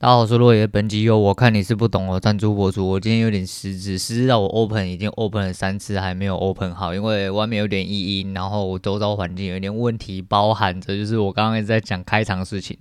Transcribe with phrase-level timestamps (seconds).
[0.00, 0.64] 大家好，我是落叶。
[0.64, 2.88] 本集由我看你是不懂哦赞助播出。
[2.88, 12.78] 我今天有点失职，失职到我 open 已经 open 了三次，还没有 open 好，因为外面有点异音，然后我周遭环境有点问题，包含着就是我刚刚一直在讲开场事情，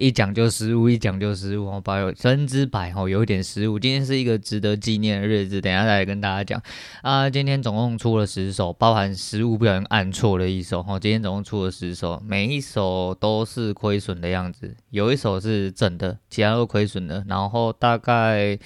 [0.00, 3.78] 一讲就失误，一讲就失误，我百分之百哦有一点失误。
[3.78, 6.62] 今天是一个值得纪念的日子，等下再来跟大家讲
[7.02, 7.28] 啊。
[7.28, 16.50] 今天总共出了十首，包含失误不小心按错了一首，哦，今天总共出了十首，每一首都是亏损的样子，有一首是整的，其他。
[16.60, 18.58] 都亏损的，然后大概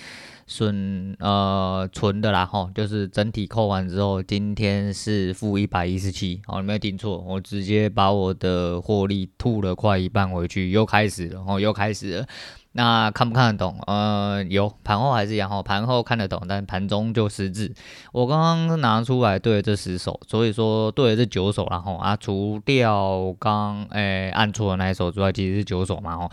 [0.47, 12.27] 损呃存的啦吼，就是整体扣完之后，今天是负一百一十七，好，你没有听错，我直接把我的获利吐了快一半回去，又开始了，哦，又开始了。
[12.77, 13.79] 那看不看得懂？
[13.87, 17.73] 呃，有盘后还是一样，盘后看得懂，但盘中就失智。
[18.11, 26.29] 我刚刚拿出来对了这十手，所以说对了这九手，然后啊，除掉刚诶按错的那一手之外，其实是九手嘛吼。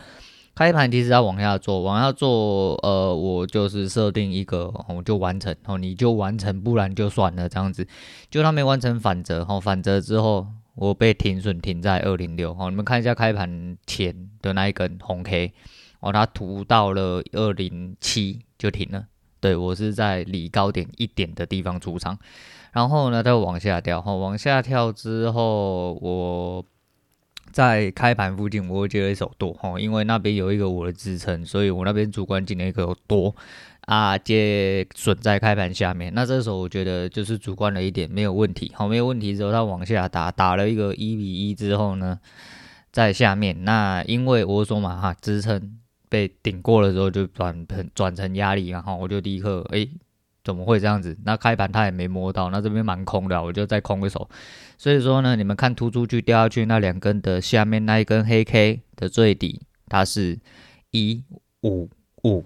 [0.54, 7.88] 开盘其实要往下做，往下做，呃，我就是设定一个，我就完成，哦，你就完成，不然就算了，这样子，
[8.30, 15.54] 就他没完成反折，哦，反折之后我被停损停在二零六，哦，你们看一下开盘前的那一根红 K，
[16.02, 19.06] 哦，它涂到了二零七就停了，
[19.40, 22.20] 对，我是在离高点一点的地方出场，
[22.74, 26.66] 然后呢，它往下掉，哦，往下跳之后我。
[27.52, 33.36] 在开盘附近，我会接了一手多哈，因为那边有一个我的支撑，所以我那边主观进了一个多
[33.82, 36.12] 啊，接损在开盘下面。
[36.14, 42.20] 那这时候我觉得就是主观了一点，没有问题，好，没有问题之后，它往下打，打了一个一比一之后呢，
[42.92, 45.78] 在下面，那因为我说嘛哈，支撑
[46.10, 49.90] 被顶过了之后就转成转成压力，然后我就立刻诶。
[50.44, 51.18] 怎么会这样子？
[51.24, 54.30] 那开盘它也没摸到，那这边蛮空的，我就再空一手。
[54.78, 60.40] 所以说呢，你们看突出去掉下去那两根的下面那一根黑 K 的最底，它是
[60.92, 61.24] 一
[61.62, 61.90] 五
[62.24, 62.44] 五。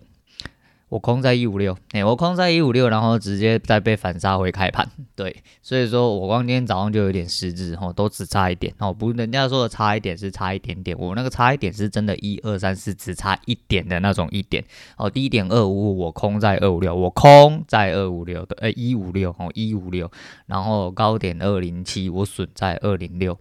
[0.96, 14.64] 我空在一五六，哎，我空在一五六，然后直接再被反杀回开盘，对，所以说我光今天早上就有点失智，吼，都只差一点，哦，不，人家说的差一点是差一点点，我那个差一点是真的，一二三四只差一点的那种一点，
[14.96, 20.10] 哦，低点二五五，我空在二五六，我空在二五六的，呃，一五六，哦，一五六，
[20.46, 23.38] 然后高点二零七，我损在二零六，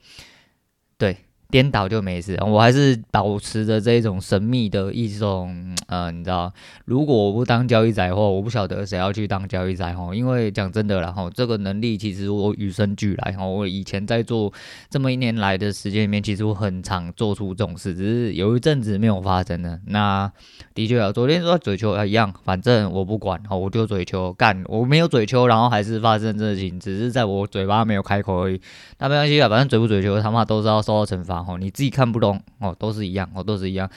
[0.99, 1.19] 对。
[1.55, 6.53] 颠倒就没事，我还是保持着这种神秘的一种，呃，你知道，
[6.85, 10.13] 如果我不当交易仔的话，我不晓得谁要去当交易仔哈。
[10.13, 13.47] 因为讲真的啦，哈，这个能力其实我与生俱来哈。
[13.47, 14.53] 我以前在做
[14.91, 19.79] 这么一年来的时间里面，其实我很常做出这种事，只是有一阵子没有发生了。
[19.87, 20.29] 那
[20.75, 28.61] 的确啊，昨天说嘴球啊一样，反正我不管哈，我就嘴球干，我没有嘴球，然后还是发生这事情，只是在我嘴巴没有开口而已。
[28.99, 31.44] 那没关系啊，反正嘴不嘴球，他妈都是要受到惩罚。
[31.47, 33.91] 哦，你自己看不懂哦，都是一样哦，都是一样。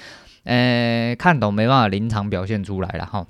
[0.44, 3.26] 呃，看懂没办法临场表现出来了哈。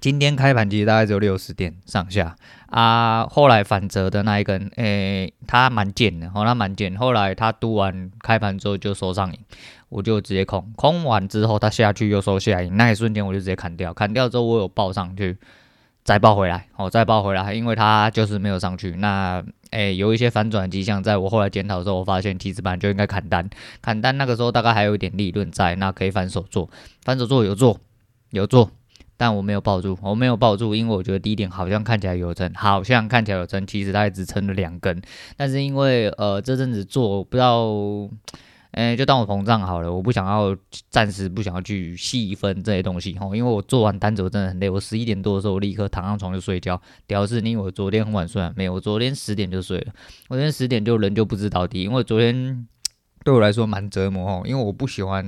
[0.00, 6.94] 今天开盘其实大概只有六十点上下啊，后来反折的那一根，诶，它蛮贱的，哦，它蛮贱。
[6.96, 9.38] 后来它嘟完开盘之后就收上影，
[9.88, 15.36] 我就直接空，空完之后它下去又收下影，那一瞬间我就直接砍掉，砍掉之后我有报上去。
[16.08, 18.92] 再报回来，哦，再报回来，因为它就是没有上去。
[18.92, 23.46] 那，诶、有一些反转迹象，在我后来检讨的时候，我发现其实板就应该砍单，
[23.82, 26.70] 砍单那个时候大概还有一点利润在，那可以反手做，
[27.02, 27.78] 反手做有做，
[28.30, 28.70] 有做，
[29.18, 35.02] 但我没有抱住，我没有抱住，因为我觉得低点好像看起来有撑，好像看起来有撑，其实它也只撑了两根，
[35.36, 37.68] 但是因为呃这阵子做不知道。
[38.72, 40.54] 哎，就当我膨胀好了，我不想要，
[40.90, 46.80] 暂时不想要去细分这些东西吼，因为我做完单子我真的很累，我十一点多的时候我立刻躺上床就睡觉。
[47.06, 49.92] 屌丝，你我昨天很晚睡，没有，我昨天十点就睡了，
[50.28, 52.68] 我昨天十点就人就不知道底，因为昨天
[53.24, 55.24] 对我来说蛮折磨吼，因为我不喜欢，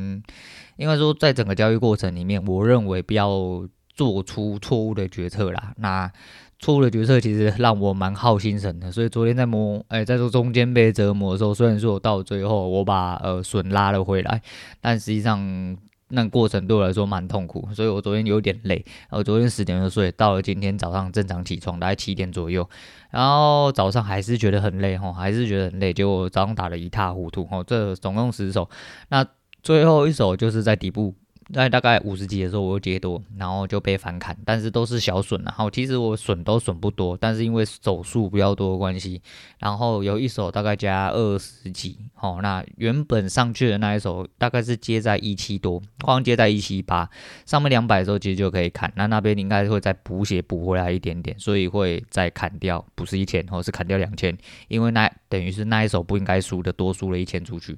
[0.77, 6.13] 应该说在整个交易过程里面，我认为不要做出错误的决策啦，那。
[6.61, 14.43] 错误的决策其实让我蛮耗心神的，所以昨天在磨，哎、在做中间被折磨的时候，虽然说我到最后我把呃损拉了回来，
[14.79, 15.75] 但实际上
[16.09, 22.69] 那过程对我来说蛮痛苦，所以我昨天有点累，然后昨天十点就睡，到了今天早上正常起床大概七点左右，
[23.11, 28.69] 然后早上还是觉得很累吼，还是觉得很累，结果早上打得一塌糊涂吼，这总共十手，
[29.09, 29.27] 那
[29.63, 31.15] 最后一手就是在底部。
[31.53, 39.21] 在大概五十几的时候，我又接多，然后就被反砍，但是都是小损，然后其实我损都损不多，但是因为手数比较多的关系，
[39.59, 47.11] 然后有一手大概加二十几，哦，那原本上去的那一手大概是接在一七多，好像接在一七八，
[47.45, 54.37] 上面两百的时候其实就可以砍，那那边应该会再补血补回来一点点，所以会再砍掉，不是一千，或是砍掉两千，
[54.69, 57.77] 因为那等于是那一手不应该输的，多输了一千出去，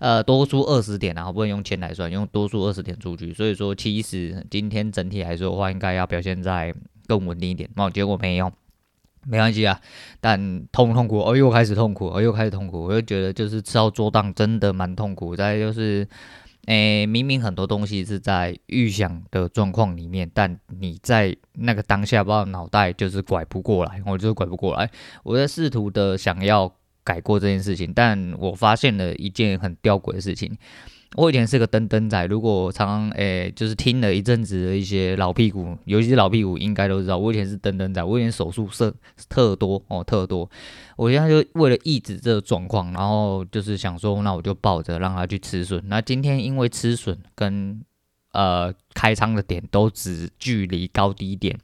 [0.00, 3.11] 呃，多输二十点，然后不能用千来算，用多输二十点出。
[3.34, 6.74] 所以说其实今天整体来说的话，应该要表现在
[7.06, 7.68] 更稳定一点。
[7.76, 8.52] 那，结果没有，
[9.26, 9.80] 没关系啊。
[10.20, 11.20] 但痛不痛苦？
[11.20, 12.84] 哦，又开始痛苦，哦，又开始痛苦。
[12.84, 15.34] 我就觉得就是吃到做档真的蛮痛苦。
[15.36, 16.06] 再就是，
[16.66, 24.90] 诶，明明很多东西是在预想的状况里面，但你在那个当下，不知道脑袋就是拐不过来，我就是拐不过来。
[25.22, 26.72] 我在试图的想要。
[27.04, 30.56] 改过这件事情，但我发现了一件很吊诡的事情。
[31.14, 38.92] 我以前是个登登仔，如果常常诶、就是听了一阵子的一些老屁股，尤其是老屁股，应该都知道，我以前是登登仔，我以前手术是
[39.28, 40.48] 特多哦，特多。
[40.96, 45.82] 我现在就为了抑制这个状况，然后就是想说，那我就抱着让他去吃笋。
[45.86, 47.82] 那今天因为吃笋跟
[48.32, 51.58] 呃开仓的点都只距离高低点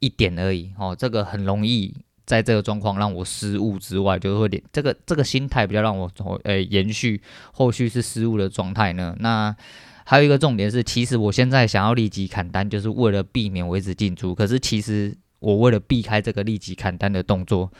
[0.00, 1.94] 一点而已哦，这个很容易。
[2.28, 6.10] 在这个状况让我失误之外，就是会连这个这个心态比较让我
[6.44, 7.18] 诶、延续
[7.54, 9.16] 后续是失误的状态呢。
[9.20, 9.56] 那
[10.04, 14.34] 还有一个重点是，其实我现在想要立即砍单，就是为了避免我一直进出。
[14.34, 17.72] 可是其实我为了避开这个立即砍单的动作，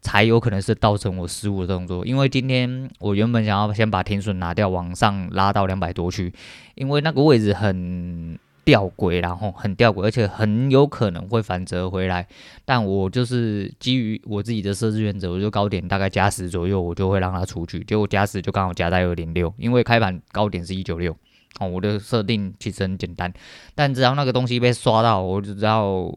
[0.00, 2.04] 才有可能是造成我失误的动作。
[2.04, 6.34] 因为今天我原本想要先把停损拿掉，往上拉到两百多去，
[6.74, 8.36] 因为那个位置很。
[8.64, 12.26] 吊诡，然后很吊诡，而且很有可能会反折回来。
[12.64, 17.80] 但我就是基于我自己的设置原则，我就高点大概加十左右，我就会让它出去。
[17.84, 21.16] 结果加十就刚好加在二点六，因为开盘高点是一九六。
[21.60, 23.30] 哦，我的设定其实很简单，
[23.74, 26.10] 但只要那个东西被刷到，我就知道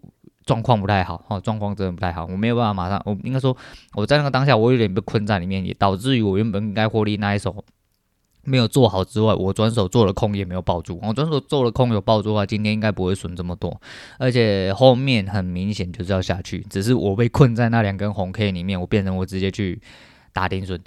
[0.45, 1.25] 状况不太好。
[1.27, 3.01] 哦，状况真的不太好，我没有办法马上。
[3.05, 3.55] 我应该说
[3.95, 7.65] 我在那个当下，我有点被困在里面，也导致于我原本应该获利那一手。
[8.45, 10.99] 没有做好之外，我转手做了空也没有抱住。
[11.03, 13.81] 我转手做了空有抱住的话，今天应该不会损这么多。
[14.17, 19.81] 而且后面很明显就是要下去，只是我被困在那两根红 K 里面，我变成我直接去
[20.31, 20.79] 打停损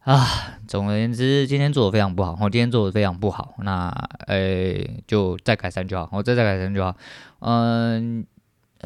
[0.00, 0.58] 啊。
[0.66, 3.54] 总而言之，今天做的非常不好，我今天做的非常不好。
[3.62, 3.88] 那
[4.26, 4.74] 呃，
[5.06, 6.96] 就再改善就好，我再再改善就好。
[7.40, 8.26] 嗯。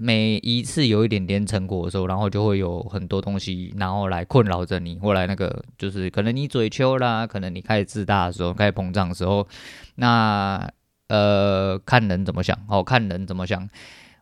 [0.00, 4.98] 每一次有一点点成果的时候，然后就会有很多东西，然后来困扰着你。
[5.00, 9.46] 后来那个就是可能你嘴秋啦，可能你开始自大的时候，开始膨胀的时候，
[9.96, 10.70] 那
[11.08, 13.68] 呃看人怎么想哦，看人怎么想。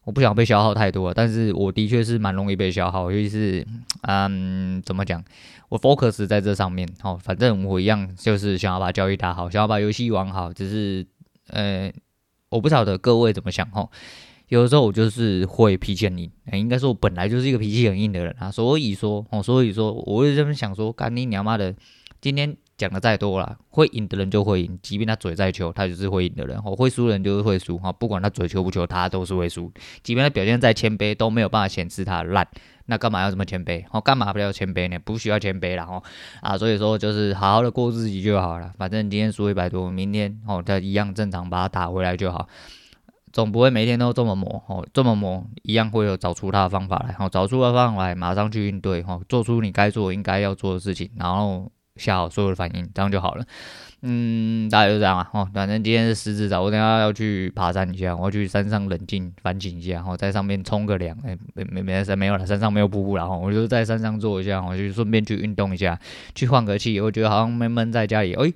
[0.05, 3.65] 我不想被消耗太多，但是我的确是蛮容易被消耗，尤其是
[4.03, 5.23] 嗯怎么讲，
[5.69, 11.07] 我 focus 在这上面哦，反正我一样就是想要把交易打好，想要把游戏玩好，只是
[11.51, 11.93] 呃
[12.49, 13.91] 我不晓得各位怎么想哦。
[14.51, 21.73] 有的时候我就是会脾气很硬，应该说我本来就是一个脾气很硬的人啊，所以说哦，所以说我会这么想说，干你娘妈的，
[22.21, 32.45] 今天讲的再多了，会赢的人就会赢，即便他嘴再秋，他就是会赢的人，哦，会输的人就是会输，哈，不管他嘴秋不秋，他都是会输，即便他表现再谦卑，都没有办法显示他烂，
[32.87, 33.85] 那干嘛要这么谦卑？
[33.93, 34.99] 哦，干嘛不要谦卑呢？
[34.99, 36.03] 不需要谦卑了，哦，
[36.41, 42.49] 啊，所以说就是好好的过自己就好了，反正今天输一百多，明天哦，他一样正常把他打回来就好。
[43.33, 53.45] 总不会每天都这么磨哦，这么磨一样会有找出他的方法来，哦，找出他的方法来，马上去应对，哦，做出你该做应该要做的事情，然后下好所有的反应，这样就好了。
[54.03, 65.99] 嗯，大概就这样啊，哦，反正今天是狮子早，我等下要去爬山一下，我要去山上冷静反省一下，然后在上面冲个凉，哎，没没没山没有了，山上没有瀑布了，然后我就在山上坐一下，我就顺便去运动一下，
[66.35, 68.53] 去换个气，我觉得好像闷闷在家里，哎。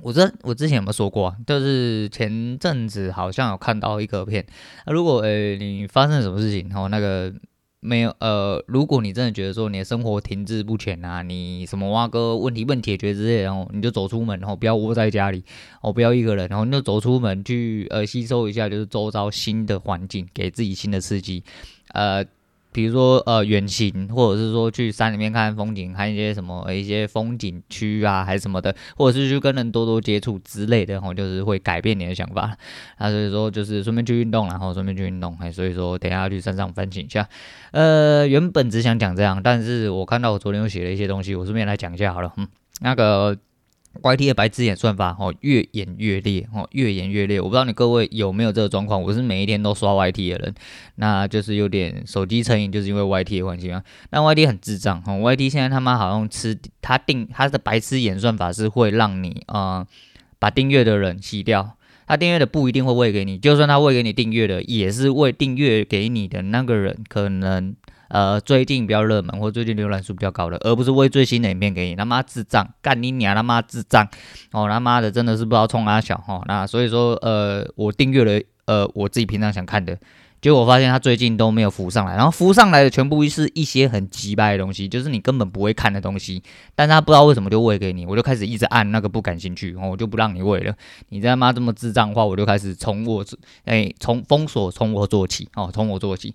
[0.00, 1.36] 我这我之前有没有说过啊？
[1.46, 4.44] 就是前阵子好像有看到一个片，
[4.84, 7.32] 啊、如果诶、欸、你发生什么事情，然后那个
[7.80, 15.44] 没有呃，如果你真的觉得说你的生活停滞不前啊，你什么挖个问题问解决之类的，然后你就走出门，然后不要窝在家里，
[15.80, 21.42] 哦，不要一个人，然后你就走出门去呃吸收一下，就是周遭新的环境，给自己新的刺激，
[21.92, 22.24] 呃。
[22.74, 32.56] 比如说，呃，远行，或者是说去山里面看风景，看一些什么一些风景区啊，还是什么的，或者是去跟人多多接触之类的，然后，就是会改变你的想法。
[32.96, 37.28] 啊，所以说就是顺便去运动，然后顺便去运动，哎，所以说等下去山上反省一下。
[37.70, 42.32] 呃，原本只想讲这样，但是我看到我昨天又写了一些东西，我顺便来讲一下好了。
[42.36, 42.48] 嗯，
[42.80, 43.38] 那个。
[44.02, 47.40] YT 的白痴眼算法哦，越演越烈哦，越演越烈。
[47.40, 49.02] 我不知道你各位有没有这个状况？
[49.02, 50.54] 我是每一天都刷 YT 的人，
[50.96, 53.82] 那就是有点手机成瘾，就是因为 YT 的关系嘛。
[54.10, 59.86] 那 YT 很智障哦，YT 现在他妈好像吃他定他的白痴演算法是会让你啊、
[60.38, 67.74] 把订阅的人洗掉，他订阅的不一定会喂给你，就算他喂给你订阅的，也是喂订阅给你的那个人可能。
[68.14, 74.08] 呃，最近比较热门或最近浏览数比较高的，而不是喂最新的影片给你，他妈智障，干你娘他妈智障，
[74.52, 79.98] 哦他妈的真的是不知道冲阿小哦，那所以说呃我订阅了呃我自己平常想看的，
[80.40, 86.40] 结果我发现他最近都没有浮上来，然后浮上来的全部是一些很鸡掰的东西，就是你根本不会看的东西，
[86.76, 90.72] 但他不知道为什么就喂给你，我就开始一直按那个不感兴趣，我就不让你喂了。
[91.08, 93.24] 你他妈这么智障的话，我就开始从我
[93.64, 96.32] 哎从封锁从我做起哦，从我做起。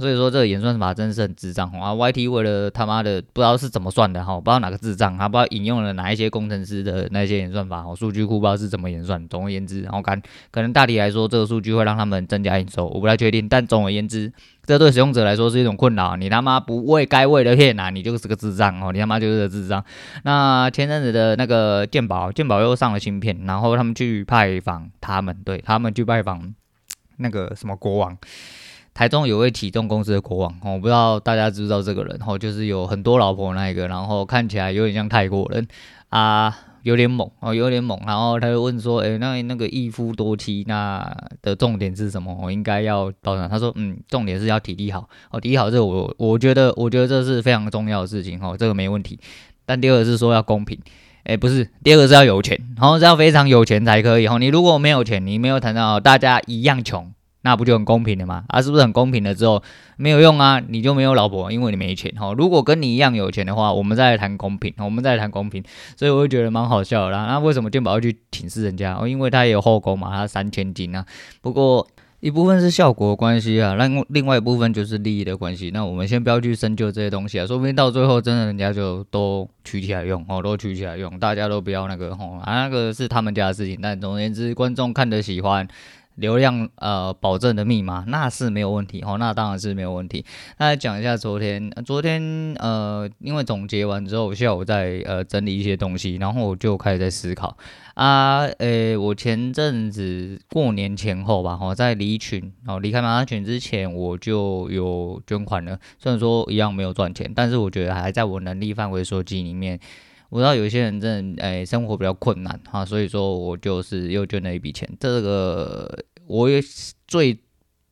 [0.00, 9.28] 所以说这个演算法真的是很智障啊！YT 为了他妈的不知道是怎么算的哈，不知道哪个智障，他不知道引用了哪一些工程师的那些演算法，哦，数据库不知道是怎么演算。
[9.28, 13.46] 总而言之，然后看可能大体来说，这个数据会让他们增加营收，我不太确定。
[13.46, 14.32] 但总而言之，
[14.64, 16.16] 这对使用者来说是一种困扰。
[16.16, 18.92] 你他妈不为该为的骗啊，你就是个智障哦！
[18.92, 19.84] 你他妈就是个智障。
[20.22, 26.54] 那前阵子的那个健宝，健宝又上了新片，然后他们去拜访他们，对他们去拜访
[27.18, 28.16] 那个什么国王。
[29.00, 35.66] 台中有位体重公司的国王，我不知道大家知不知道这个人，吼，就是有很多老婆那一个，然后看起来有点像泰国人
[36.10, 42.38] 啊，有点猛哦，有点猛，然后他就问说，诶，那那个一夫多妻，那的重点是什么？
[42.42, 43.48] 我应该要到哪？
[43.48, 49.18] 他说，嗯，重点是要体力好，哦，体力好，这个我我觉得，我觉得这是非常重要的事情，哦，这个没问题。
[49.64, 50.78] 但第二个是说要公平，
[51.24, 57.10] 诶，不是，第二个是要有钱，然后是要非常有钱才可以，吼，你如果没有钱，你没有谈到大家一样穷。
[57.42, 58.44] 那不就很公平了吗？
[58.48, 59.62] 啊，是不是很公平了之后
[59.96, 60.60] 没有用啊？
[60.60, 62.34] 你就没有老婆，因为你没钱哈。
[62.36, 65.64] 如果跟你一样有钱的话，我们再来谈公平，我们再来谈公平。
[65.96, 67.26] 所以我会觉得蛮好笑的啦。
[67.26, 68.94] 那为什么健宝要去挺死人家？
[68.94, 71.06] 哦，因为他也有后宫嘛，他三千金啊。
[71.40, 71.88] 不过
[72.20, 75.70] 一部分是效果关系啊，那另外一部分就是利益的关系。
[75.72, 83.78] 那我们先不要去深究这些东西啊，说不定到最后真的人家就都取起来用哦，都取起来用，大家都不要那个吼啊，那个是他们家的事情。
[83.80, 85.66] 但总而言之，观众看得喜欢。
[86.20, 90.24] 流量呃保证的密码那是没有问题哦，那当然是没有问题。
[90.58, 97.56] 那讲一下昨天，昨天呃因为总结完之后，下午在呃整理一些东西，然后我就开始在思考
[97.94, 105.78] 啊，诶、我前阵子过年前后吧，哦，在离群哦离开马拉群之前，我就有捐款了。
[105.98, 109.80] 虽然说一样没有赚钱，但是我觉得还在我能力范围所及里面。
[110.30, 116.04] 我知道有些人真的哎、生活比较困难哈，所以说我就是又捐了一笔钱，这个。
[116.26, 116.62] 我也
[117.08, 117.36] 最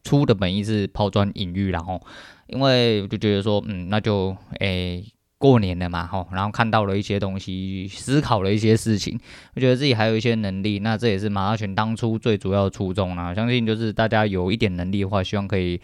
[0.05, 2.01] 初的本意是抛砖引玉，然后
[2.47, 5.03] 因为我就觉得说，嗯，那就哎、
[5.39, 9.19] 过年了嘛，吼，然后看到了一些东西，思考了一些事情，
[9.57, 13.35] 我觉得自己还有一些能力，那这也是马拉群当初最主要的初衷啦。
[13.35, 15.81] 相信就是大家有一点能力的话，希望可以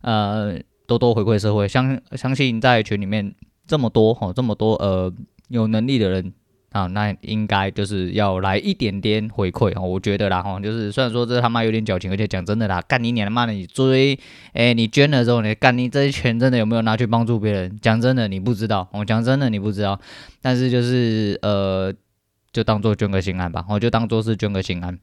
[0.00, 1.68] 呃多多回馈社会。
[1.68, 3.32] 相相信在群里面
[3.64, 5.12] 这么多吼，这么多呃
[5.52, 6.32] 有能力的人。
[6.72, 14.18] 啊，那应该就是要来一点点回馈啊，我觉得啦哈，就是虽然说这他妈有点矫情，而且讲真的啦，干你娘的妈的，你追，
[14.54, 17.78] 哎，你捐了之后，你干你这些钱真的有没有拿去帮助别人？
[17.82, 20.00] 讲真的，你不知道，我讲真的你不知道，
[20.40, 21.92] 但是就是呃，
[22.54, 24.98] 就当做捐个心安吧，我就当做是捐个心安。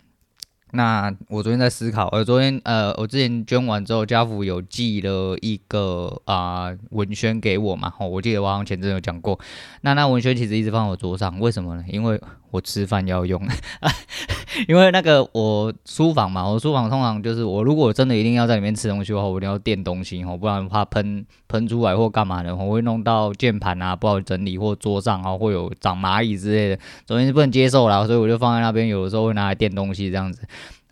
[0.71, 9.39] 那我昨天在思考，呃，昨天呃，我之前捐完之后，家福有寄了一个啊、文宣给我嘛，哦，我记得我好像前阵有讲过，
[9.81, 11.83] 那那文宣其实一直放我桌上，为什么呢？
[11.87, 12.21] 因为
[12.51, 13.41] 我吃饭要用，
[14.67, 30.41] 因为那个我书房嘛，我书房通常就是我如果真的一定要在里面吃东西的话，我一定要垫东西哦，不然怕喷喷出来或干嘛的，我会弄到键盘啊不好整理，或桌上啊会有长蚂蚁之类的，总之是不能接受啦，所以我就放在那边，有的时候会拿来垫东西这样子。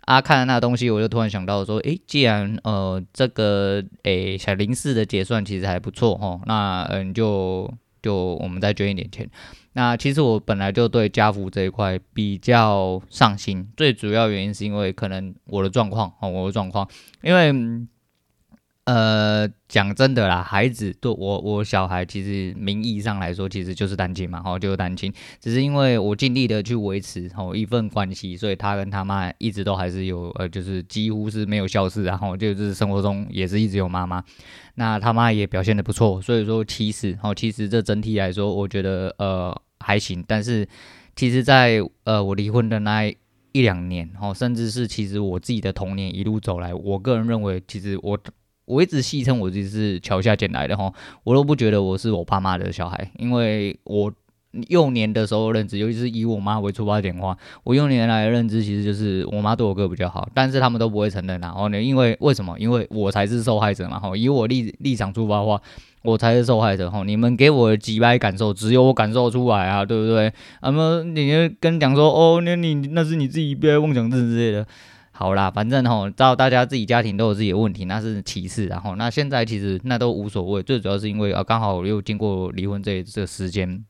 [0.08, 9.28] 啊，看了那东西，我就突然想到说，诶，既然呃这个诶小林寺的结算其实还不错哦，那嗯就就我们再捐一点钱。
[9.74, 16.88] 那其实我本来就对家福这一块比较上心，最主要原因是因为可能我的状况哦，我的状况，
[17.22, 17.52] 因为
[18.88, 34.24] 呃讲真的啦，孩子对我我小孩其实名义上来说其实就是单亲嘛，哦就是单亲，只是因为我尽力的去维持哦一份关系，所以他跟他妈一直都还是有呃就是几乎是没有消失，然后就是生活中也是一直有妈妈，
[34.76, 39.54] 那他妈也表现的不错，所以说其实哦其实这整体来说，我觉得呃。
[39.80, 40.68] 还行，但是
[41.14, 43.04] 其实在，在呃我离婚的那
[43.52, 48.18] 一两年，哦，甚至是其实我自己的童年一路走来，我个人认为，其实我
[48.68, 50.92] 我一直戏称我自己是桥下捡来的，哈，
[51.24, 54.12] 我都不觉得我是我爸妈的小孩，因为我。
[54.68, 61.38] 幼年的时候认知，尤其是以我妈为出发点的话，我幼年来的认知其实就是我妈对我哥比较好，但是他们都不会承认。
[61.38, 62.58] 然后呢，因为为什么？
[62.58, 64.00] 因为我才是受害者嘛。
[64.00, 65.60] 哈，以我立立场出发的话，
[66.02, 66.90] 我才是受害者。
[66.90, 70.32] 哈，你们给我的几百感受，只有我感受出来啊，对不对？
[70.62, 74.66] 那么你就跟讲说，哦，那你那是你自己别妄想症之类的。
[75.18, 78.66] 好啦，反正哈，照大家自己家庭都有自己的问题，那是其次。
[78.66, 83.84] 然后那现在其实那都无所谓，最主要是因为啊，刚好我又经过离婚这这时间。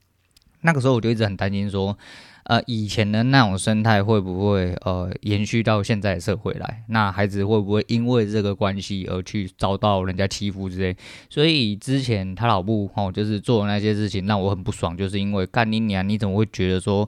[0.62, 1.98] 那个时候我就一直很担心说，
[2.44, 6.82] 呃，以前的那种生态会不会呃延续到现在的社会来？
[6.88, 10.96] 那孩子会不会因为这个关系而去遭到人家欺负之类？
[11.28, 17.06] 所以之前他老婆哦，就是做的那些事情让我很不爽，就是因为干你娘，你怎么会觉得说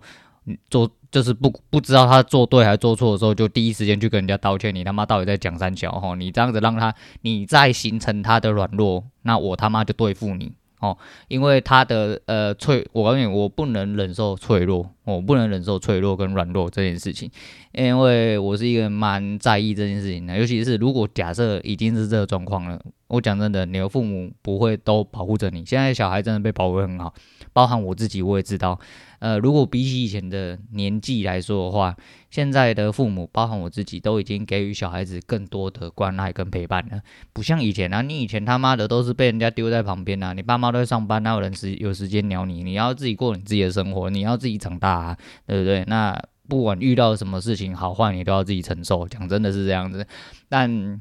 [0.68, 4.74] 做就是不不知道他做对还是做错的时候，就第一时间去跟人家道歉？
[4.74, 6.14] 你他妈到底在讲三小吼？
[6.14, 10.52] 你这样子让他你再形成他的软弱，那我他妈就对付你。
[10.80, 10.96] 哦，
[11.28, 17.30] 因为他的呃脆，我告诉你，我不能忍受脆弱，我不能忍受脆弱跟软弱这件事情，
[17.72, 27.12] 因为我是一个蛮在意这件事情的，尤其是如果假设已经是这个状况了，我讲真的，你的父母不会都保护着你，现在小孩真的被保护很好，
[27.52, 28.78] 包含我自己，我也知道。
[29.18, 31.94] 呃，如果比起以前的年纪来说的话，
[32.30, 37.02] 现在的父母，包含我自己，都已经给予小孩子更多的关爱跟陪伴了，
[37.34, 42.62] 不像以前啊，你以前他妈的都是被人家丢在旁边啊，你爸妈都在上班，哪有人时有时间鸟你？
[42.62, 45.84] 你要自己过你自己的生活，你要自己长大啊，对不对？
[45.86, 50.06] 那不管遇到什么事情，好坏你都要自己承受，讲真的是这样子，
[50.48, 50.98] 但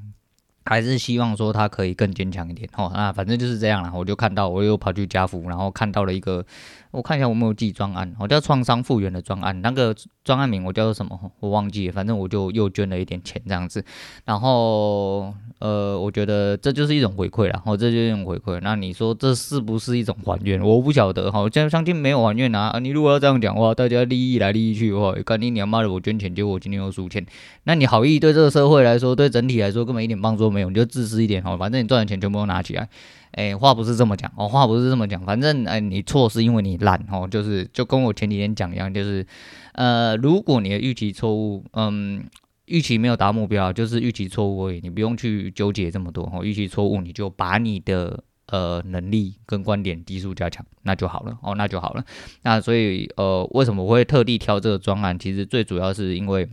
[0.69, 2.91] 还是希望说他可以更坚强一点哦。
[2.93, 6.45] 那反正就是这样了，我就看到我又跑去家福，然后看到了一个。
[6.91, 11.31] 我看一下我没有记专案，我叫创伤复原的专案，那个专案名我叫做什么？
[11.39, 13.83] 我忘记了，反正我就又捐了一点钱这样子。
[14.25, 18.59] 然后呃，我觉得这就是一种回馈啦，哦，这就是一种回馈。
[18.61, 20.59] 那你说这是不是一种还愿？
[20.61, 22.79] 我不晓得哈，现在相信没有还愿啊。
[22.79, 25.91] 你如果要这样讲话，大家利益来利益去的话，干你娘妈的！
[25.91, 27.23] 我捐钱，结果我今天又输钱。
[27.65, 32.89] 那你好意对这个社会来说，对整体来说根本一点帮助都没有，你就自私一点哈，反正你赚的钱全部都拿起来。
[33.31, 39.25] 哎，话不是这么讲哦，话不是这么讲，反正哎，你错是因为你懒哦，就是就跟我前几天讲一样，就是
[39.73, 42.25] 呃，如果你的预期错误，嗯，
[42.65, 52.03] 预期没有达目标，就是预期错误而已，你不用去纠结这么多哦，预期错误你就把你的呃能力跟观点低速加强，那就好了哦，那就好了。
[52.41, 55.17] 那所以呃，为什么我会特地挑这个专案？
[55.19, 56.49] 其实最主要是因为，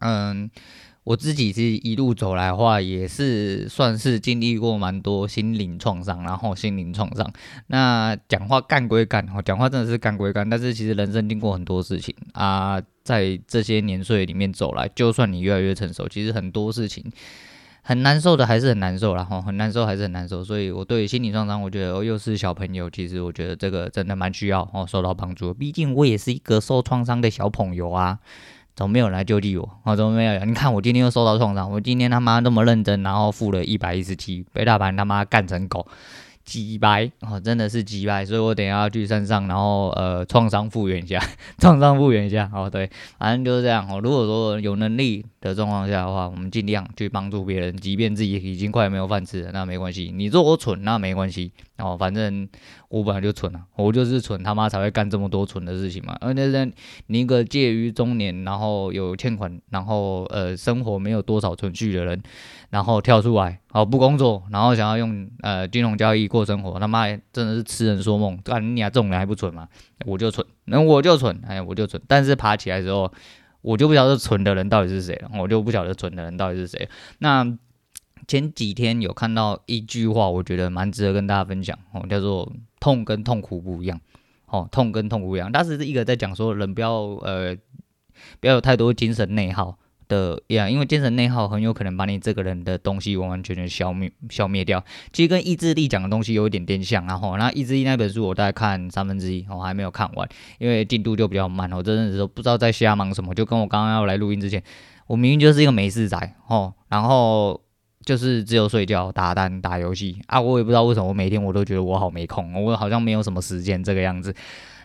[0.00, 0.50] 嗯。
[1.04, 7.30] 我自己是一路走来的话，也是算是经历过蛮多心灵创伤，然后心灵创伤。
[7.66, 17.04] 那讲话干归干，哦，讲话真的是干归干，但是其实人生经过很多事情啊，在这些年岁里面走来，就算你越来越成熟，其实很多事情
[17.82, 20.42] 很难受的，还是很难受，然后很难受还是很难受。
[20.42, 25.52] 所以我对心理创伤，我觉得又是小朋友，其实我觉得这个真的蛮需要哦，受到帮助。
[25.52, 28.20] 毕竟我也是一个受创伤的小朋友啊。
[28.74, 29.68] 怎么没有来救济我？
[29.84, 30.44] 我，怎么没有？
[30.44, 35.86] 你看我今天又受到创伤，我今天他妈那么认真，然后付了一百一十七，被大盘他妈干成狗。
[36.44, 41.18] 几百哦，真的是几百，所以我等一下去山上，然后呃，创伤复原一下，
[41.58, 43.98] 创伤复原一下哦，对，反正就是这样哦。
[44.02, 50.12] 如果说有能力的状况下的话，我们尽量去帮助别人，即便自己已经快没有饭吃了，那没关系。
[50.14, 52.46] 你说我蠢，那没关系哦，反正
[52.88, 56.14] 我本来就蠢啊，我就是蠢，他妈才会干这么多蠢的事情嘛。
[56.20, 56.72] 而且是，
[57.06, 62.22] 你一个介于中年，然后有欠款，然后呃，生活没有多少存续的人。
[62.74, 68.36] 然后跳出来，好不工作，然后想要用呃金融交易过生活，他妈真的是痴人说梦。
[68.42, 69.68] 干你俩这种人还不蠢吗？
[70.04, 72.02] 我就蠢，那我就蠢，哎，我就蠢。
[72.08, 73.12] 但是爬起来之后，
[73.62, 76.88] 我就不晓得蠢的人到底是谁了，我就不晓得蠢的人到底是谁。
[77.18, 77.46] 那
[78.26, 84.00] 前几天有看到一句话，我觉得蛮值得跟大家分享哦，叫做“痛跟痛苦不一样”。
[84.50, 87.56] 哦，痛跟痛苦不一样，但是一个在讲说人不要呃
[88.40, 89.78] 不要有太多精神内耗。
[90.14, 94.82] 的呀，因为精神内耗很有可能把你这个人的东西完完全全消灭消灭掉。
[95.12, 101.70] 其实跟意志力讲的东西有一点点像，然后那意志力那本书我大概看三分之一，我还没有看完，因为进度就比较慢。
[101.72, 104.62] 我真的是不知道在瞎忙什么，就跟我刚刚要来录音之前，
[105.08, 107.60] 我明明就是一个没事仔哦，然后
[108.04, 114.34] 就是只有睡觉、打单、打游戏啊，我也不知道为什么我每天我都觉得我好没空，我好像没有什么时间这个样子。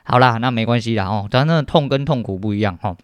[0.03, 2.97] 好啦，那没关系啦哦，反正痛跟痛苦不一样哈。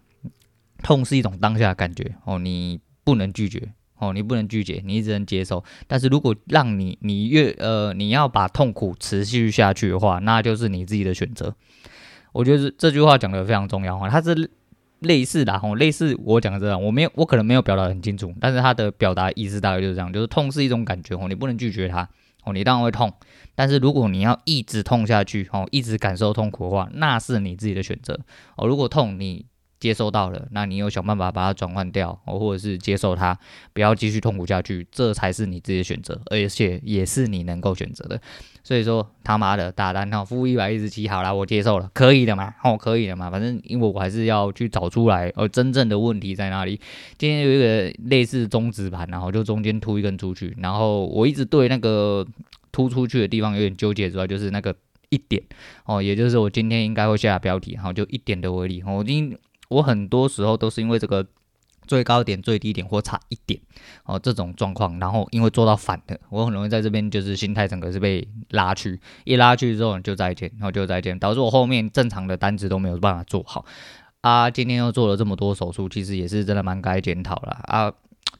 [0.85, 5.63] 痛是一种当下的感觉哦，你不能拒绝哦，你不能拒绝，你只能接受。
[5.87, 11.55] 但是如果让你你越呃你要把痛苦持续下去的话，那就是你自己的选择。
[12.33, 14.51] 我觉得这句话讲得非常重要哈，它是
[14.99, 22.07] 类似的哈，类似我讲的这样，我没有我可能没有表达很清楚，但是它的表达意思大概就是这样，就是痛是一种感觉哦，你不能拒绝它
[22.43, 23.11] 哦，你当然会痛，
[23.55, 28.19] 但是如果你要一直痛下去哦，一直感受痛苦的话，那是你自己的选择
[28.55, 28.67] 哦。
[28.67, 29.47] 如果痛你。
[29.85, 33.37] 接收到了，那你有想办法把它转换掉，哦，或者是接受它，
[33.71, 38.19] 不要继续痛苦下去，这才是你自己的选择，而且也是你能够选择的。
[38.63, 46.81] 所以说他妈的打单哈，负一百一十七，好啦，我接受了，可以的嘛，哦，可以的嘛，反正因为我还是要去找出来，哦，真正的问题在哪里。
[47.19, 52.25] 今天有一个类似中指盘，然后就中间突一根出去，然后我一直对那个
[52.71, 54.75] 突出去的地方有点纠结，主要就是那个。
[55.09, 55.41] 一点
[55.85, 58.83] 哦，也就是我今天应该会下标题，好，就一点的威力。
[58.83, 59.37] 我今
[59.69, 61.25] 我很多时候都是因为这个。
[61.88, 63.62] 最高点、最低点或差一点
[64.06, 73.63] 哦，这种状况，然后因为做到反的，我很容易在这边就是心态整个是被拉去，一拉去之后就再见，然后就再见，导致我后面正常的单子都没有办法做好
[74.21, 74.49] 啊。
[74.49, 77.93] 今天又做了这么多手术，其实也是真的蛮该检讨了啊。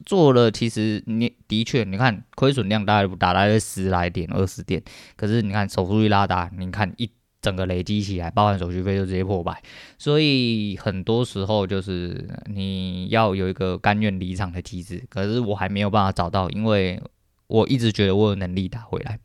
[0.04, 4.82] 做了，其实你的确，你看亏损量大概打来了十来点、二十点，
[5.14, 7.08] 可是你看手术一拉大，你看一。
[7.46, 9.62] 整个累积起来，包含手续费就直接破百，
[9.98, 17.00] 所以很多时候就是你要有一个甘愿离场的机制，可是我还没有办法找到，因为
[17.46, 19.20] 我一直觉得我有能力打回来。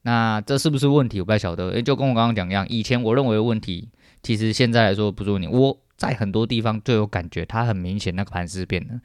[0.00, 1.20] 那这是不是问题？
[1.20, 1.68] 我不太晓得。
[1.72, 3.90] 诶，就跟我刚刚讲一样，以前我认为的问题，
[4.22, 5.46] 其实现在来说不是问题。
[5.46, 8.98] 我在很多地方就有感觉，它很明显那个盘势变了。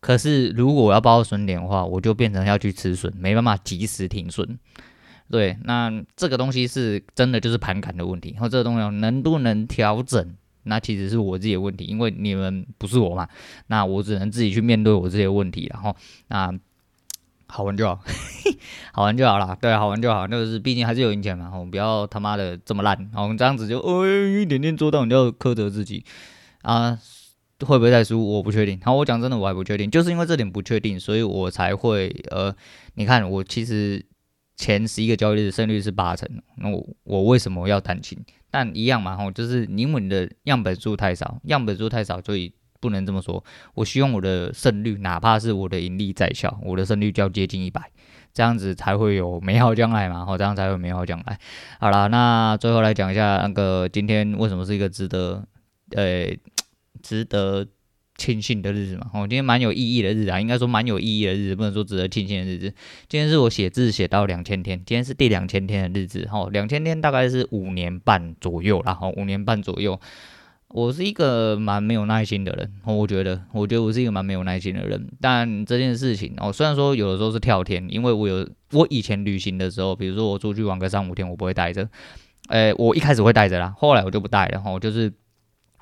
[0.00, 4.58] 可是如果我要报损点的话，我就变成要去吃损，没办法及时停损。
[5.30, 10.34] 对，那这个东西是真的就是盘感的问题，然后这个东西能不能调整，
[10.64, 13.26] 那其实是我自己的问题，因为你们不是我嘛，
[13.68, 15.96] 那我只能自己去面对我这些问题，然后
[16.28, 16.52] 那
[17.46, 17.98] 好玩就好，
[18.92, 26.04] 好玩就好啦，对，好玩就好，那个是毕竟还是有赢钱嘛，我们不要他妈的这么烂，我们这样子就哦一点点做到，你就苛责自己
[26.60, 26.98] 啊，
[27.60, 32.54] 会不会再输我不确定，好，我讲真的我还不确定，就是因为这点不确定，所以我才会呃，
[32.94, 34.04] 你看我其实。
[34.56, 38.18] 前十一个交易日胜率是八成，那我我为什么要弹琴？
[38.50, 43.42] 但一样嘛，吼，就是因为你的样本数太少，样本数太少，所以不能这么说。
[43.74, 47.90] 我希望我的胜率，哪怕是我的盈利在小，我的胜率就要接近一百，
[48.32, 51.38] 这样子才会有美好将来嘛，吼，这样才会有美好将来。
[51.80, 55.44] 好了，那最后来讲一下那个今天为什么是一个值得，
[55.90, 56.36] 呃，
[57.02, 57.66] 值得。
[58.16, 62.72] 庆幸的日子嘛，哦，今天蛮有意义的日子啊，应该说蛮有意义的日子，不能说值得庆幸的日子。
[63.08, 70.00] 今天是我写字写到两千天，今天是第两千天的日子，哈，两千天大概是五年半左右，然后五年半左右。
[70.68, 75.08] 我是一个蛮没有耐心的人，我觉得，我觉得我是一个蛮没有耐心的人。
[75.20, 81.88] 但这件事情，哦，虽然说有的时候是跳天，因为我有我以前旅行的时候，比如说我出去玩个三五天，我不会带着，
[82.48, 85.12] 诶，我一开始会带着啦，后来我就不带了，哈，就是。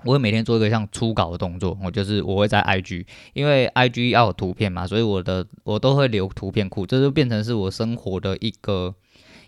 [0.05, 8.95] 我会每天做一个像初稿的动作，我就是我会在 IG，因为 IG 要有图片嘛，所以我的我都会留图片库，这就变成是我生活的一个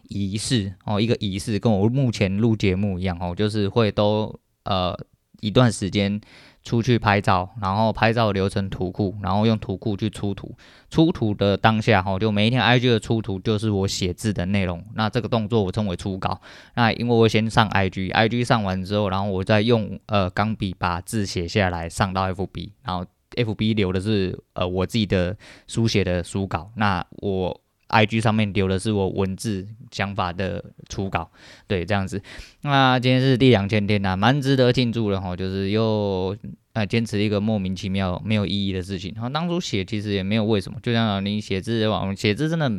[0.08, 4.98] 仪式哦，一个仪式，跟我目前录节目一样哦，就是会都呃
[5.40, 6.20] 一段时间。
[6.64, 10.56] 出去拍照，然后拍照留成图库，然后用图库去出图。
[10.90, 14.82] 出图的当下，哈，就每一天 IG 的出图就是我写字的内容。
[14.94, 16.40] 那这个动作我称为初稿。
[16.74, 23.04] 那因为我先上 IG，IG 上完之后，然后我再用呃钢笔把字写下来，上到 FB，然后
[23.36, 26.70] FB 留的是呃我自己的书写的书稿。
[26.76, 27.60] 那我。
[27.88, 31.30] IG 上面留的是我文字想法的初稿，
[31.66, 32.20] 对，这样子。
[32.62, 36.36] 那今天是第两千天呐，蛮值得庆祝的哈，就是又
[36.72, 39.12] 呃坚持一个莫名其妙没有意义的事情。
[39.14, 42.70] 然后当初写其实也没有为什么，就像你写字网，写字真的。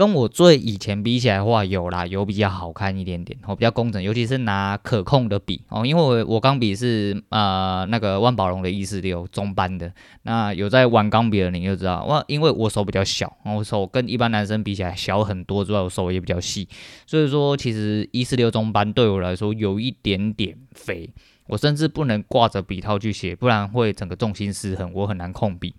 [0.00, 16.66] 跟我最以前比起来的话，有啦，有比较好看一点点，哦，比较工整，尤其是拿可控的笔哦，因为我我钢笔是呃那个万宝龙的一四六中班的，那有在玩钢笔的你就知道，哇，因为我手比较小，我手跟一般男生比起来小很多，之外我手也比较细，
[17.06, 21.10] 所以说其实一四六中班对我来说有一点点肥，
[21.46, 25.74] 我甚至不能挂着笔套去写，不然会整个重心失衡，我很难控笔。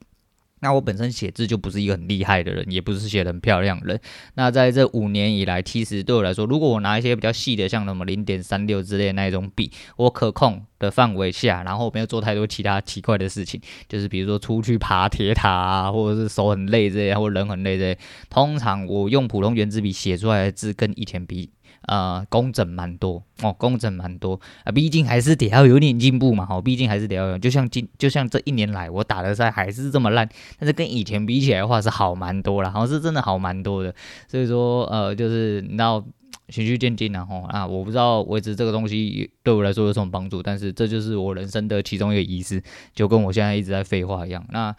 [0.62, 4.00] 那我本身写字就不是一个很厉害的人，也不是写的很漂亮的人。
[4.36, 17.98] 那在这五年以来，其实对我来说，如果我拿一些比较细的，像什么零点三六之类那一种笔，我可控的范围下，然后我没有做太多其他奇怪的事情，就是比如说出去爬铁塔啊，或者是手很累这些，或人很累这些，
[18.30, 21.50] 通常我用普通原子笔写出来的字跟以前比。
[21.88, 24.40] 呃，工整蛮多哦，工整蛮多。
[24.64, 33.94] 啊，毕竟还是得要有点进步嘛，哦，毕竟还是得要有，就像今就像这一年来我打的赛还是这么烂，但是跟以前比起来的话是好蛮多了，好像是真的好蛮多的，
[34.28, 36.04] 所以说呃，就是你要
[36.50, 42.62] 循序渐进然后啊，我不知道维持这个东西对我来说有什么帮助，但是这就是我人生的其中一个仪式，
[42.94, 44.76] 就跟我现在一直在废话一样，那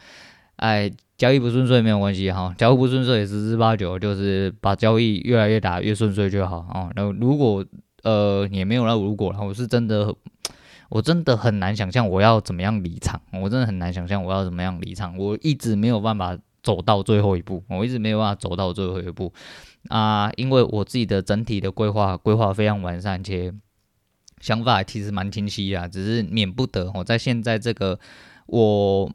[0.56, 0.92] 哎。
[1.18, 6.90] 交易不顺遂没有关系哈，交易不顺遂十之八九就是把交易越来越打越顺遂就好啊。
[6.96, 7.64] 然后如果
[8.02, 10.12] 呃也没有那如果，我是真的
[10.88, 19.32] 我真的很难想象我要怎么样离场，我真的很难想象我要怎么样离场，我一直没有办法走到最后一步，我一直没有办法走到最后一步
[19.90, 23.54] 啊，因为我自己的整体的规划规划非常完善，且
[24.40, 28.00] 想法其实蛮清晰啊，只是免不得我在现在这个
[28.46, 29.08] 我。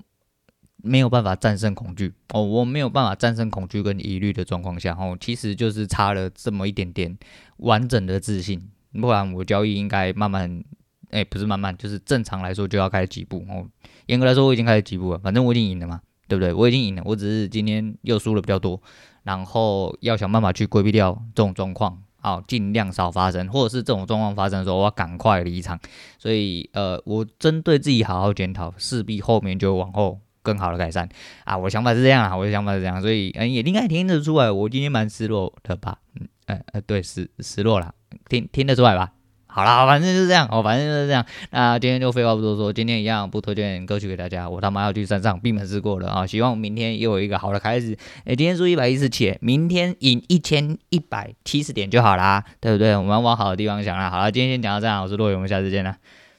[0.88, 7.17] 没有办法战胜恐惧哦，我没有办法战胜恐惧跟疑虑的状况下哦，其实就是差了这么一点点
[7.58, 10.63] 完整的自信，不然我交易应该慢慢，
[11.12, 13.67] 哎，不是慢慢，就是正常来说就要开始几步哦。
[14.08, 16.54] 严格来说，我已经开始几步了，反正我已经赢了嘛，对不对？
[16.54, 18.82] 我已经赢了，我只是今天又输了比较多，
[19.23, 22.02] 然后要想办法去规避掉这种状况。
[22.19, 25.80] 好，尽量少发生，或者是这种状况发生的时候，我要赶快离场。
[26.17, 31.10] 所以，呃，我针对自己好好检讨，势必后面就往后更好的改善
[31.43, 31.57] 啊。
[31.57, 35.97] 我的想法是这样啊，我的想法是这样，所以，嗯、也应该听得出来，我今天蛮失落的吧？
[36.17, 37.93] 嗯，呃，呃，对，失失落了，
[38.29, 39.12] 听听得出来吧？
[39.49, 41.25] 好啦，反正就是这样哦，反正就是这样。
[41.49, 44.47] 那今天就废话不多说，今天一样不推荐歌曲给大家。
[44.47, 46.27] 我他妈要去山上闭门思过了啊！
[46.27, 47.97] 希望明天又有一个好的开始。
[48.25, 52.95] 哎，今天输一百一十七，明天赢一千一百七十点就好啦，对不对？
[52.95, 54.12] 我们往好的地方想啦。
[54.12, 55.97] 好了，今天先讲到这样，我是洛勇，我们下次见啦。